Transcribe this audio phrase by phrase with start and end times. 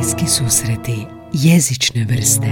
[0.00, 2.46] Bliski susreti jezične vrste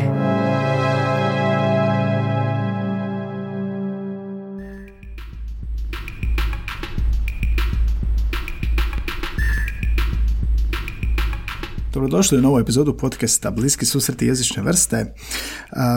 [11.94, 15.14] Dobrodošli u novu epizodu podcasta Bliski susreti jezične vrste.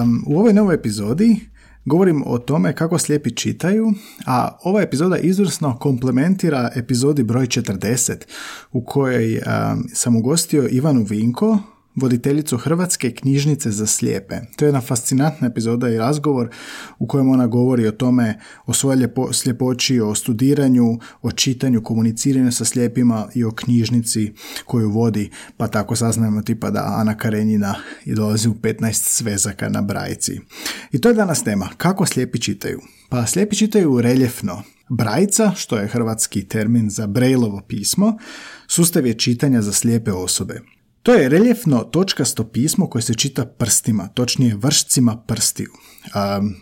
[0.04, 1.40] Um, u ovoj novoj epizodi
[1.86, 3.94] Govorim o tome kako slijepi čitaju,
[4.26, 8.16] a ova epizoda izvrsno komplementira epizodi broj 40
[8.72, 9.42] u kojoj
[9.94, 11.60] sam ugostio Ivanu Vinko,
[11.96, 14.36] voditeljicu Hrvatske knjižnice za slijepe.
[14.56, 16.50] To je jedna fascinantna epizoda i razgovor
[17.00, 22.52] u kojem ona govori o tome, o svojoj ljepo, sljepoći, o studiranju, o čitanju, komuniciranju
[22.52, 24.34] sa slijepima i o knjižnici
[24.66, 29.82] koju vodi, pa tako saznajemo tipa da Ana Karenjina i dolazi u 15 svezaka na
[29.82, 30.40] brajci.
[30.92, 32.82] I to je danas tema, kako slijepi čitaju.
[33.10, 34.64] Pa slijepi čitaju reljefno.
[34.90, 38.18] Brajca, što je hrvatski termin za brejlovo pismo,
[38.68, 40.62] sustav je čitanja za slijepe osobe.
[41.04, 45.70] To je reljefno točkasto pismo koje se čita prstima, točnije vršcima prstiju.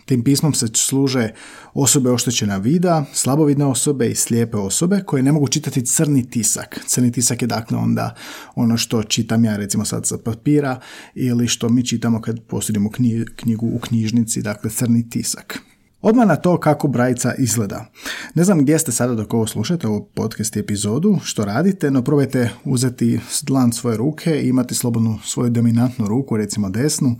[0.06, 1.30] tim pismom se služe
[1.74, 6.80] osobe oštećena vida, slabovidne osobe i slijepe osobe koje ne mogu čitati crni tisak.
[6.86, 8.14] Crni tisak je dakle onda
[8.54, 10.80] ono što čitam ja recimo sad sa papira
[11.14, 12.90] ili što mi čitamo kad posjedimo
[13.36, 15.69] knjigu u knjižnici, dakle crni tisak.
[16.02, 17.86] Odmah na to kako brajica izgleda.
[18.34, 22.50] Ne znam gdje ste sada dok ovo slušate, ovo podcast epizodu, što radite, no probajte
[22.64, 27.16] uzeti dlan svoje ruke i imati slobodnu svoju dominantnu ruku, recimo desnu.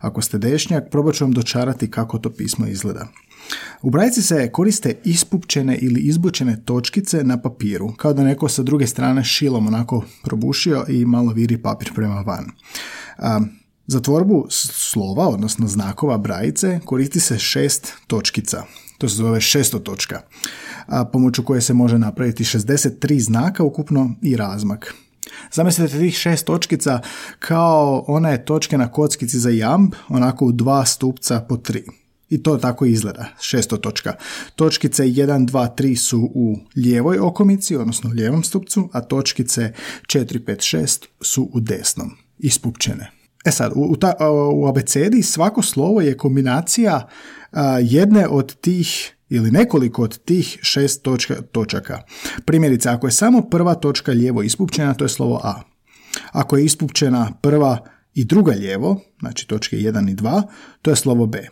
[0.00, 3.06] Ako ste dešnjak, probat ću vam dočarati kako to pismo izgleda.
[3.82, 8.86] U brajici se koriste ispupčene ili izbučene točkice na papiru, kao da neko sa druge
[8.86, 12.46] strane šilom onako probušio i malo viri papir prema van.
[13.90, 18.64] Za tvorbu slova, odnosno znakova brajice, koristi se šest točkica.
[18.98, 20.20] To se zove šesto točka,
[20.86, 24.94] a pomoću koje se može napraviti 63 znaka ukupno i razmak.
[25.52, 27.00] Zamislite tih šest točkica
[27.38, 31.84] kao one točke na kockici za jamb, onako u dva stupca po tri.
[32.28, 34.14] I to tako izgleda, šesto točka.
[34.56, 39.72] Točkice 1, 2, 3 su u lijevoj okomici, odnosno lijevom stupcu, a točkice
[40.06, 43.19] 4, 5, 6 su u desnom, ispupčene.
[43.44, 44.14] E sad, u, ta,
[44.54, 47.08] u abecedi svako slovo je kombinacija
[47.82, 52.02] jedne od tih ili nekoliko od tih šest točka, točaka.
[52.44, 55.62] Primjerice, ako je samo prva točka lijevo ispupčena, to je slovo A.
[56.32, 57.78] Ako je ispupčena prva
[58.14, 60.42] i druga lijevo, znači točke 1 i 2,
[60.82, 61.48] to je slovo B.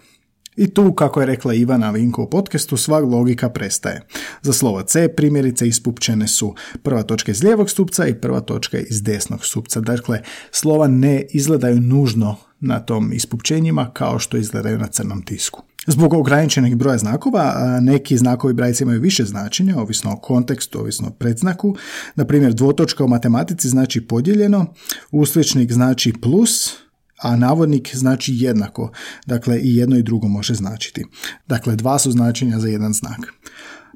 [0.58, 4.02] I tu, kako je rekla Ivana Vinko u podcastu, sva logika prestaje.
[4.42, 9.02] Za slovo C primjerice ispupčene su prva točka iz lijevog stupca i prva točka iz
[9.02, 9.80] desnog stupca.
[9.80, 15.62] Dakle, slova ne izgledaju nužno na tom ispupčenjima kao što izgledaju na crnom tisku.
[15.86, 21.10] Zbog ograničenih broja znakova, neki znakovi brajice imaju više značenja, ovisno o kontekstu, ovisno o
[21.10, 21.76] predznaku.
[22.14, 24.74] Na primjer, dvotočka u matematici znači podijeljeno,
[25.10, 26.74] usličnik znači plus,
[27.22, 28.90] a navodnik znači jednako.
[29.26, 31.04] Dakle, i jedno i drugo može značiti.
[31.46, 33.34] Dakle, dva su značenja za jedan znak.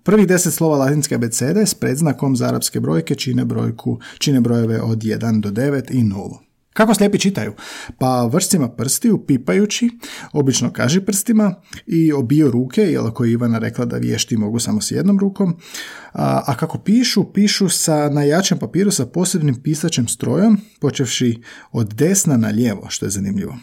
[0.02, 4.98] Prvih deset slova latinske abecede s predznakom za arapske brojke čine, brojku, čine brojeve od
[4.98, 6.51] 1 do 9 i 0.
[6.72, 7.52] Kako slijepi čitaju?
[7.98, 9.90] Pa vršcima prstiju, pipajući,
[10.32, 11.54] obično kaži prstima
[11.86, 15.56] i obio ruke, jer ako je Ivana rekla da vješti mogu samo s jednom rukom.
[16.12, 21.94] A, a kako pišu, pišu sa na jačem papiru sa posebnim pisačem strojom, počevši od
[21.94, 23.56] desna na lijevo, što je zanimljivo.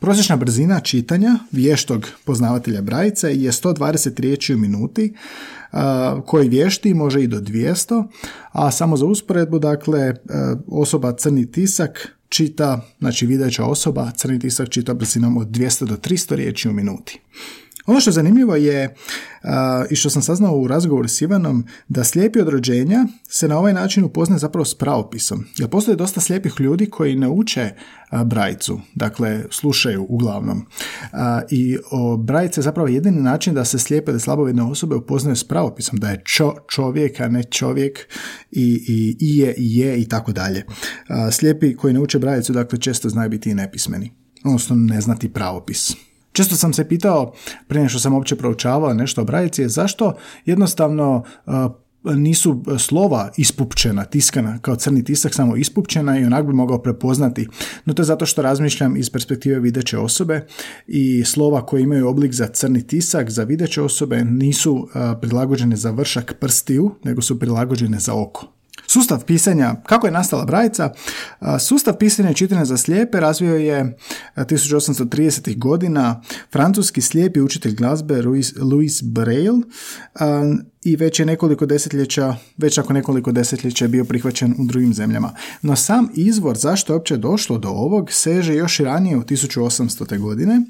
[0.00, 5.14] Prosječna brzina čitanja vještog poznavatelja brajice je 120 riječi u minuti,
[6.26, 8.04] koji vješti može i do 200,
[8.52, 10.14] a samo za usporedbu, dakle,
[10.66, 16.34] osoba crni tisak čita, znači videća osoba, crni tisak čita brzinom od 200 do 300
[16.34, 17.20] riječi u minuti.
[17.86, 18.94] Ono što je zanimljivo je,
[19.90, 23.72] i što sam saznao u razgovoru s Ivanom, da slijepi od rođenja se na ovaj
[23.72, 25.44] način upoznaje zapravo s pravopisom.
[25.58, 27.70] Jer postoje dosta slijepih ljudi koji ne uče
[28.24, 30.66] brajcu, dakle slušaju uglavnom.
[31.50, 35.44] I o, brajice je zapravo jedini način da se slijepe da slabovidne osobe upoznaju s
[35.44, 37.98] pravopisom, da je čo, čovjek, a ne čovjek
[38.50, 40.64] i, i, i je, i je i tako dalje.
[41.32, 44.12] Slijepi koji ne uče brajicu, dakle često znaju biti i nepismeni,
[44.44, 46.05] odnosno ne znati pravopis.
[46.36, 47.32] Često sam se pitao,
[47.68, 51.24] prije što sam uopće proučavao nešto o brajici, je zašto jednostavno
[52.04, 57.48] nisu slova ispupčena, tiskana kao crni tisak, samo ispupčena i onak bi mogao prepoznati.
[57.84, 60.46] No to je zato što razmišljam iz perspektive videće osobe
[60.86, 64.88] i slova koje imaju oblik za crni tisak, za videće osobe nisu
[65.20, 68.55] prilagođene za vršak prstiju, nego su prilagođene za oko.
[68.86, 70.92] Sustav pisanja, kako je nastala brajica?
[71.60, 73.96] Sustav pisanja i čitanja za slijepe razvio je
[74.36, 75.58] 1830.
[75.58, 76.22] godina
[76.52, 79.60] francuski slijepi učitelj glazbe Louis, Louis Braille
[80.86, 85.34] i već je nekoliko desetljeća, već ako nekoliko desetljeća je bio prihvaćen u drugim zemljama.
[85.62, 90.18] No sam izvor zašto je uopće došlo do ovog seže još ranije u 1800.
[90.18, 90.62] godine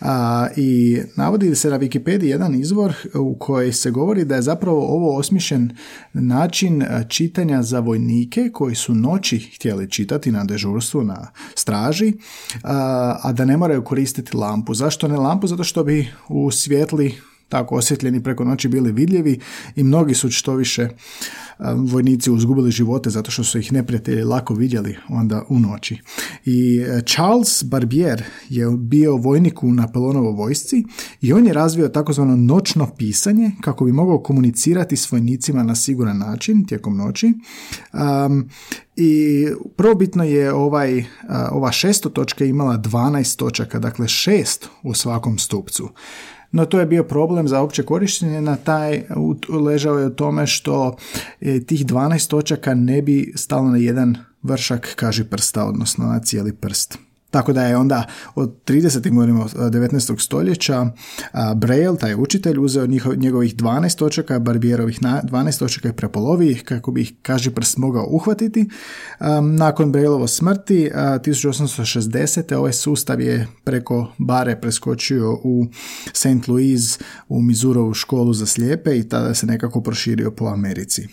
[0.00, 4.86] a, i navodi se na Wikipediji jedan izvor u koji se govori da je zapravo
[4.86, 5.76] ovo osmišljen
[6.12, 12.12] način čitanja za vojnike koji su noći htjeli čitati na dežurstvu, na straži,
[12.62, 14.74] a, a da ne moraju koristiti lampu.
[14.74, 15.46] Zašto ne lampu?
[15.46, 19.38] Zato što bi u svjetli tako osjetljeni preko noći bili vidljivi
[19.76, 20.88] i mnogi su što više
[21.76, 25.98] vojnici uzgubili živote zato što su ih neprijatelji lako vidjeli onda u noći.
[26.44, 30.84] I e, Charles Barbier je bio vojnik u Napoleonovoj vojsci
[31.20, 36.18] i on je razvio takozvano noćno pisanje kako bi mogao komunicirati s vojnicima na siguran
[36.18, 37.32] način tijekom noći.
[37.92, 38.48] Um,
[38.96, 39.46] i
[39.76, 41.04] probitno je ovaj,
[41.50, 45.88] ova šesto točka imala 12 točaka, dakle šest u svakom stupcu
[46.52, 49.02] no to je bio problem za opće korištenje, na taj
[49.48, 50.96] ležao je u tome što
[51.40, 56.52] e, tih 12 točaka ne bi stalo na jedan vršak kaži prsta, odnosno na cijeli
[56.52, 57.09] prst.
[57.30, 59.14] Tako da je onda od 30.
[59.14, 60.24] godina 19.
[60.24, 60.86] stoljeća
[61.56, 66.92] Braille, taj učitelj, uzeo njihov, njegovih 12 točaka, Barbierovih 12 točaka i prepolovi ih kako
[66.92, 68.68] bi ih kaži prst mogao uhvatiti.
[69.56, 72.54] Nakon Brailleovo smrti 1860.
[72.54, 75.66] ovaj sustav je preko bare preskočio u
[76.12, 76.48] St.
[76.48, 76.98] Louis
[77.28, 81.08] u Mizurovu školu za slijepe i tada se nekako proširio po Americi.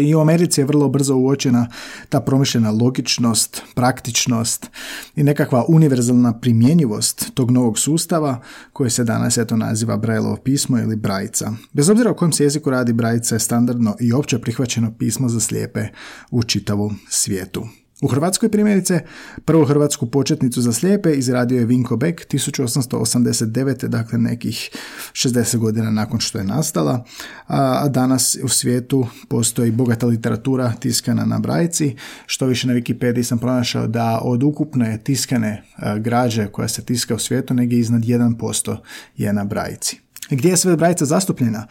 [0.00, 1.68] I u Americi je vrlo brzo uočena
[2.08, 4.70] ta promišljena logičnost, praktičnost
[5.16, 8.40] i nekakva univerzalna primjenjivost tog novog sustava
[8.72, 11.52] koje se danas eto naziva Brailleovo pismo ili Brajca.
[11.72, 15.40] Bez obzira o kojem se jeziku radi Brajca je standardno i opće prihvaćeno pismo za
[15.40, 15.88] slijepe
[16.30, 17.66] u čitavom svijetu.
[18.02, 19.00] U Hrvatskoj primjerice
[19.44, 23.86] prvu hrvatsku početnicu za slijepe izradio je Vinko Beck 1889.
[23.86, 24.70] dakle nekih
[25.12, 27.04] 60 godina nakon što je nastala,
[27.46, 31.96] a danas u svijetu postoji bogata literatura tiskana na brajci,
[32.26, 35.62] što više na Wikipediji sam pronašao da od ukupne tiskane
[36.00, 38.76] građe koja se tiska u svijetu negdje iznad 1%
[39.16, 40.07] je na brajci.
[40.30, 41.66] Gdje je sve brajica zastupljena?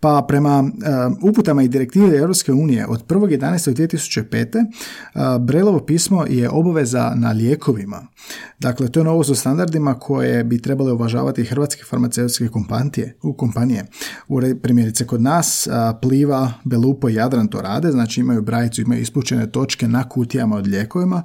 [0.00, 4.64] Pa prema uh, uputama i direktive Europske unije od 1.11.2005.
[5.14, 8.06] Uh, Brelovo pismo je obaveza na lijekovima.
[8.58, 13.16] Dakle, to je novo u standardima koje bi trebale uvažavati hrvatske farmaceutske kompanije.
[13.22, 13.86] U kompanije.
[14.28, 15.72] U primjerice kod nas uh,
[16.02, 20.66] Pliva, Belupo i Jadran to rade, znači imaju brajicu, imaju ispućene točke na kutijama od
[20.66, 21.22] lijekovima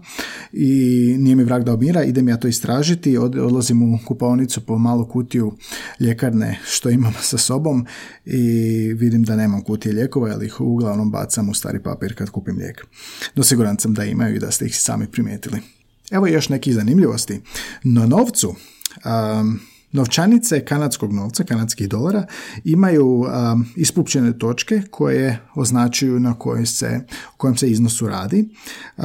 [0.51, 5.07] i nije mi vrag da obmira, idem ja to istražiti, odlazim u kupovnicu po malu
[5.07, 5.53] kutiju
[5.99, 7.85] ljekarne što imam sa sobom
[8.25, 8.41] i
[8.93, 12.85] vidim da nemam kutije lijekova, jer ih uglavnom bacam u stari papir kad kupim lijek.
[13.35, 15.61] No siguran sam da imaju i da ste ih sami primijetili.
[16.11, 17.41] Evo još neki zanimljivosti.
[17.83, 18.55] Na novcu,
[19.05, 19.59] um,
[19.91, 22.25] Novčanice kanadskog novca, kanadskih dolara,
[22.63, 26.99] imaju um, ispupčene točke koje označuju na kojoj se,
[27.33, 28.49] o kojem se iznosu radi.
[28.97, 29.03] Uh,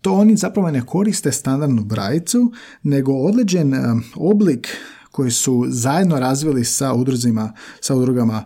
[0.00, 2.52] to oni zapravo ne koriste standardnu brajicu,
[2.82, 4.68] nego određen um, oblik
[5.18, 8.44] koji su zajedno razvili sa udruzima, sa udrugama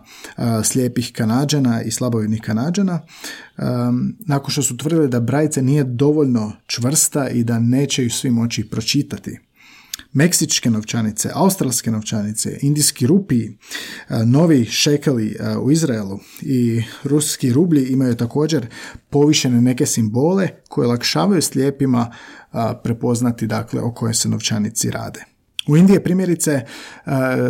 [0.63, 3.01] slijepih Kanađana i slabovidnih Kanađana,
[4.19, 8.69] nakon što su tvrdili da brajica nije dovoljno čvrsta i da neće ju svi moći
[8.69, 9.39] pročitati.
[10.13, 13.49] Meksičke novčanice, australske novčanice, indijski rupi,
[14.25, 18.67] novi šekeli u Izraelu i ruski rublji imaju također
[19.09, 22.11] povišene neke simbole koje lakšavaju slijepima
[22.83, 25.32] prepoznati dakle o kojoj se novčanici rade.
[25.67, 26.65] U Indiji primjerice e,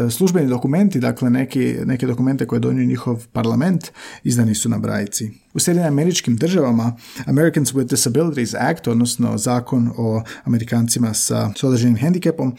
[0.09, 3.91] službeni dokumenti, dakle neki, neke dokumente koje je donio njihov parlament,
[4.23, 5.31] izdani su na brajici.
[5.53, 12.55] U Sjedinim američkim državama Americans with Disabilities Act, odnosno zakon o Amerikancima sa određenim hendikepom,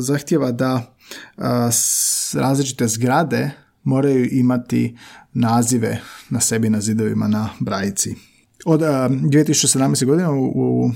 [0.00, 0.94] zahtjeva da
[2.34, 3.50] različite zgrade
[3.84, 4.96] moraju imati
[5.32, 8.31] nazive na sebi na zidovima na brajici.
[8.64, 10.04] Od 2017.
[10.04, 10.90] godine u, u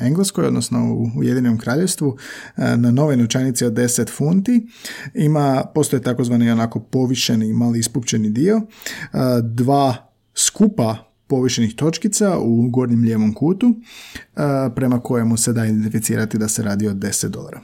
[0.00, 2.16] Engleskoj, odnosno u Ujedinom kraljevstvu,
[2.56, 4.66] na nove novčanici od 10 funti
[5.14, 8.60] ima, postoje takozvani onako povišeni, mali ispupčeni dio,
[9.42, 13.74] dva skupa povišenih točkica u gornjem lijevom kutu,
[14.74, 17.60] prema kojemu se da identificirati da se radi o 10 dolara.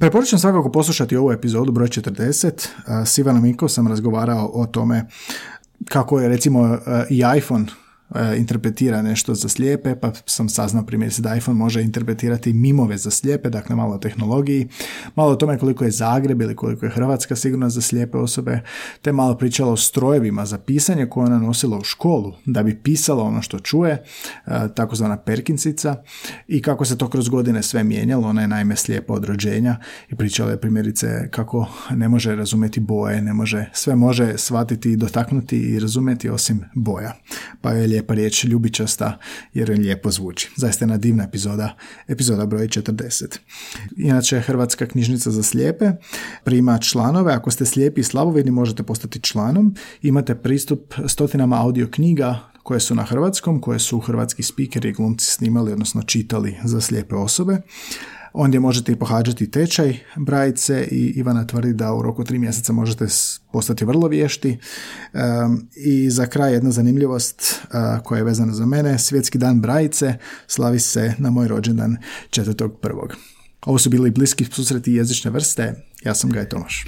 [0.00, 2.68] Preporučam svakako poslušati ovu epizodu broj 40.
[3.06, 5.06] S Ivanom Minko sam razgovarao o tome
[5.88, 6.78] kako je recimo
[7.10, 7.66] i iPhone
[8.38, 13.50] interpretira nešto za slijepe, pa sam saznao primjerice da iPhone može interpretirati mimove za slijepe,
[13.50, 14.68] dakle malo o tehnologiji,
[15.14, 18.60] malo o tome koliko je Zagreb ili koliko je Hrvatska sigurna za slijepe osobe,
[19.02, 23.22] te malo pričalo o strojevima za pisanje koje ona nosila u školu da bi pisala
[23.22, 24.02] ono što čuje, e,
[24.76, 25.96] takozvana perkinsica
[26.48, 29.76] i kako se to kroz godine sve mijenjalo, ona je naime slijepa od rođenja
[30.08, 35.58] i pričala je primjerice kako ne može razumjeti boje, ne može, sve može shvatiti, dotaknuti
[35.58, 37.12] i razumjeti osim boja.
[37.60, 39.18] Pa je lijepa riječ ljubičasta
[39.54, 40.50] jer je lijepo zvuči.
[40.56, 41.76] Zaista jedna divna epizoda,
[42.08, 43.38] epizoda broj 40.
[43.96, 45.90] Inače, Hrvatska knjižnica za slijepe
[46.44, 47.32] prima članove.
[47.32, 49.74] Ako ste slijepi i slabovidni možete postati članom.
[50.02, 55.26] Imate pristup stotinama audio knjiga koje su na hrvatskom, koje su hrvatski spikeri i glumci
[55.26, 57.62] snimali, odnosno čitali za slijepe osobe.
[58.32, 63.06] Ondje možete i pohađati tečaj brajice i Ivana tvrdi da u roku tri mjeseca možete
[63.52, 64.58] postati vrlo vješti.
[65.76, 67.60] I za kraj jedna zanimljivost
[68.04, 68.98] koja je vezana za mene.
[68.98, 70.14] Svjetski dan brajice
[70.46, 71.96] slavi se na moj rođendan
[72.80, 73.16] prvog.
[73.66, 75.74] Ovo su bili bliski susreti jezične vrste.
[76.04, 76.84] Ja sam Gaj Tomaš.